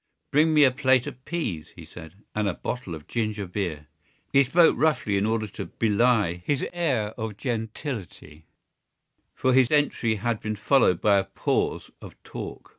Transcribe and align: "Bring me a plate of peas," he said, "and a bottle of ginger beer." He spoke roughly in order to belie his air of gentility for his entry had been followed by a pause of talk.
"Bring 0.31 0.55
me 0.55 0.63
a 0.63 0.71
plate 0.71 1.05
of 1.05 1.23
peas," 1.25 1.73
he 1.75 1.85
said, 1.85 2.15
"and 2.33 2.49
a 2.49 2.55
bottle 2.55 2.95
of 2.95 3.05
ginger 3.07 3.45
beer." 3.45 3.85
He 4.33 4.43
spoke 4.43 4.75
roughly 4.75 5.15
in 5.15 5.27
order 5.27 5.45
to 5.49 5.65
belie 5.67 6.41
his 6.43 6.65
air 6.73 7.09
of 7.19 7.37
gentility 7.37 8.47
for 9.35 9.53
his 9.53 9.69
entry 9.69 10.15
had 10.15 10.39
been 10.41 10.55
followed 10.55 11.01
by 11.01 11.19
a 11.19 11.23
pause 11.25 11.91
of 12.01 12.15
talk. 12.23 12.69